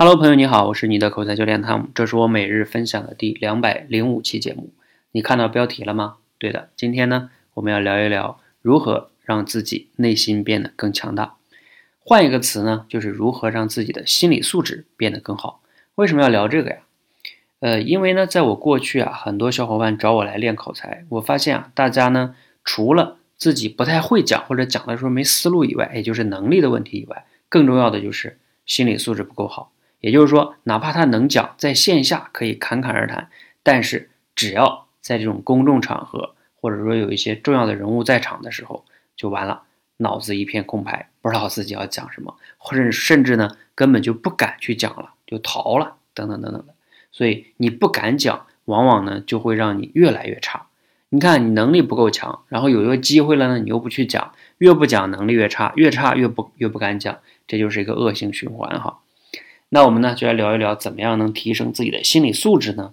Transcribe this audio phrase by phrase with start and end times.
[0.00, 4.72] Hello，朋友你好，我是你的口才教练汤姆，这是我每日分享的第两百零五期节目。
[5.10, 6.18] 你看到标题了吗？
[6.38, 11.34] 对的，今天呢，我们要聊一聊如何让自己内心变得更强大。
[11.98, 15.62] 换一个词呢，就是如何让自己的心理素质变得更好。
[15.96, 16.76] 为什么要聊这个呀？
[17.58, 29.72] 呃，因为呢，在我过去啊，很多小伙伴找我来练口才，我发现啊，大家呢，除了自己不太会讲或者讲的时候没思路以外，也就是能力的问题以外，更重要的就是心理素质不够好。
[30.00, 33.30] 也就是说，哪怕他能讲，在线下可以侃侃而谈，
[33.62, 38.84] 但是只要在这种公众场合，或者说有一些重要的人物在场的时候，
[39.16, 39.62] 就完了，
[39.96, 46.74] 脑子一片空白，不知道自己要讲什么，或者甚至呢，根本就不敢去讲了，就逃了，等等等等的。
[47.10, 50.66] 所以你不敢讲，往往呢就会让你越来越差。
[51.08, 59.00] 你看你能力不够强，然后有一个机会了呢，你又不去讲，越不讲能力越差，越差越不越不敢讲，这就是一个恶性循环哈。
[59.70, 62.92] 那我们呢就来聊一聊，怎么样能提升自己的心理素质呢？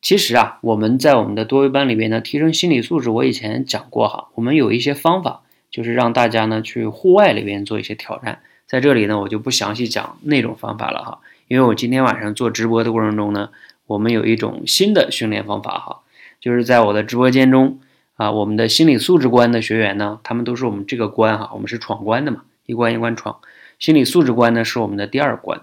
[0.00, 8.40] 其实啊，我们在我们的多维班里边呢，提升心理素质，我以前讲过哈，我们有一些方法，就是让大家呢去户外里边做一些挑战。
[8.66, 13.50] 在这里呢，我就不详细讲那种方法了哈，因为我今天晚上做直播的过程中呢，
[13.86, 16.00] 我们有一种新的训练方法哈，
[16.40, 17.80] 就是在我的直播间中
[18.14, 23.40] 啊，我们的心理素质关的学员呢，他们都是我们这个关哈，我们是闯关的嘛，一关一关闯，
[23.80, 25.60] 心理素质关呢是我们的第二关。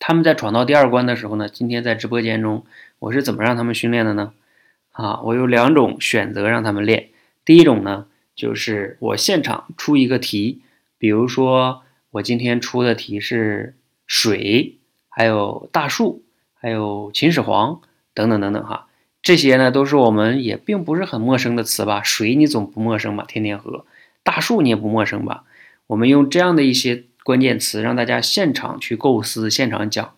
[0.00, 2.64] 他们在闯到第二关的时候呢，今天在直播间中，
[3.00, 4.32] 我是怎么让他们训练的呢？
[4.92, 7.08] 啊，我有两种选择让他们练。
[7.44, 10.62] 第一种呢，就是我现场出一个题，
[10.98, 13.76] 比如说我今天出的题是
[14.06, 16.22] 水，还有大树，
[16.54, 17.80] 还有秦始皇
[18.14, 18.86] 等等等等哈，
[19.20, 22.02] 这些呢都是我们也并不是很陌生的词吧？
[22.04, 23.24] 水你总不陌生吧？
[23.26, 23.84] 天天喝，
[24.22, 25.42] 大树你也不陌生吧？
[25.88, 27.04] 我们用这样的一些。
[27.28, 30.14] 关键词让大家现场去构思，现场讲，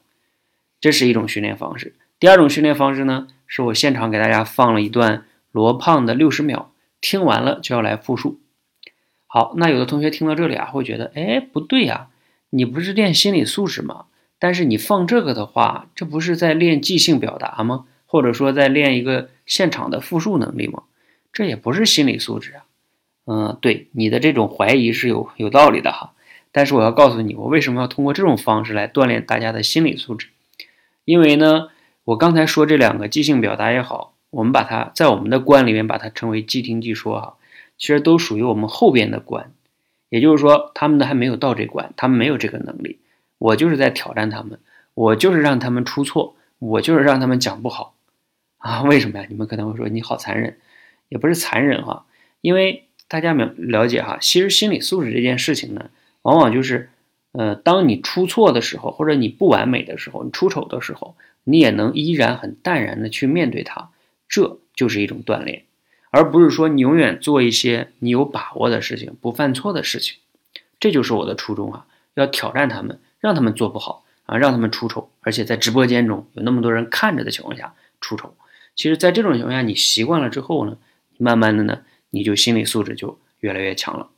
[0.81, 1.97] 这是一种训练方式。
[2.21, 6.71] 第二种训练方式呢，是我现场给大家放了一段罗胖的六十秒，
[7.01, 8.39] 听完了就要来复述。
[9.27, 12.11] 好，那有的同学听到这里啊，会觉得，哎，不对呀，
[12.51, 14.05] 你不是练心理素质吗？
[14.39, 17.87] 但是你放这个的话，这不是在练即兴表达吗？
[18.07, 20.85] 或者说在练一个现场的复述能力吗？
[21.33, 22.63] 这也不是心理素质啊。
[23.27, 26.13] 嗯，对，你的这种怀疑是有有道理的哈。
[26.53, 30.29] 但是我要告诉你，我为什么要通过这种方式来锻炼大家的心理素质？
[31.05, 31.69] 因为呢，
[32.05, 37.37] 我刚才说这两个即兴表达也好，我们把它在我们的关里面把它称为即听即说哈，
[37.79, 39.53] 其实都属于我们后边的关，
[40.09, 42.99] 也就是说，他们呢还没有到这关，他们没有这个能力，
[43.39, 44.59] 我就是在挑战他们，
[44.95, 47.95] 我就是让他们出错，我就是让他们讲不好
[48.59, 48.83] 啊？
[48.83, 49.27] 为什么呀？
[49.29, 50.59] 你们可能会说你好残忍，
[51.09, 52.07] 也不是残忍哈，
[52.41, 55.91] 因为大家了了解哈，其实心理素质这件事情呢。
[56.23, 56.91] 往往就是，
[57.33, 63.91] 呃，当你出错的时候，或者你不完美的时候，你出丑的时候，你也能依然很淡然的去面对它，
[64.29, 65.65] 这就是一种锻炼，
[66.11, 70.19] 而不是说你永远做一些你有把握的事情，不犯错的事情。
[70.79, 78.35] 这就是我的初衷啊，要挑战他们，让他们做不好啊，让他们出丑，而且在直播间中有那么多人看着的情况下出丑。
[78.77, 80.79] 其实，在这种情况下，你习惯了之后呢，
[81.19, 84.09] 慢慢的呢，你就心理素质就越来越强了。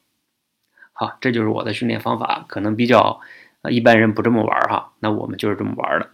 [1.02, 3.20] 啊，这就是我的训练方法，可能比较，
[3.62, 4.92] 呃，一般人不这么玩哈。
[5.00, 6.10] 那我们就是这么玩的。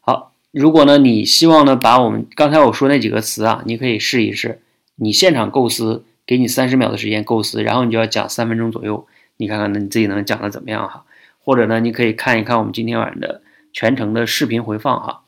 [0.00, 4.60] 好，如果呢，你希望呢，把我们刚才我说那几个词啊，你可以试一试，
[4.96, 9.06] 你现场构思，给你三十秒的时间构思，然后你就要讲三分钟左右，
[9.36, 11.04] 你看看呢，你自己能讲的怎么样哈？
[11.44, 15.22] 或者呢，你可以看一看我们今天晚上的全程的视频回放哈。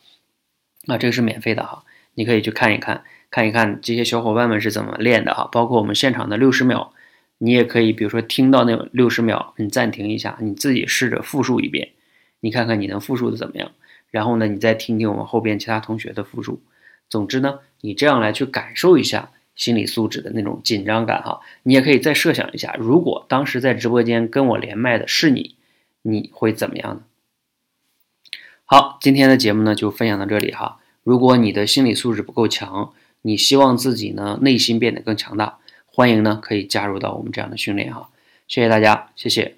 [0.89, 1.85] 啊，这个是免费的哈，
[2.15, 6.93] 你可以去看一看，看一看这些小伙伴们是怎么练的哈，包括我们现场的六十秒。
[7.39, 11.91] 你也可以，比如说听到那六十秒，你暂停一下，你自己试着复述一遍，
[12.41, 13.73] 你看看你能复述的怎么样。
[14.11, 16.63] 然后呢，你再听听我们后边其他同学的复述。
[17.11, 21.41] 总之呢，你这样来去感受一下心理素质的那种紧张感哈。
[21.63, 25.57] 你也可以再设想一下，如果当时在直播间跟我连麦的是你，
[26.03, 27.03] 你会怎么样呢？
[28.65, 30.79] 好，今天的节目呢就分享到这里哈。
[31.03, 32.93] 如果你的心理素质不够强，
[33.23, 35.59] 你希望自己呢内心变得更强大。
[35.97, 38.11] 欢迎呢，可以加入到我们这样的训练哈，
[38.49, 39.57] 谢谢大家，谢谢。